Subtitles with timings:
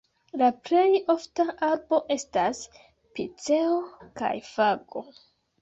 [0.41, 2.63] La plej ofta arbo estas
[3.19, 3.79] piceo
[4.23, 5.07] kaj fago.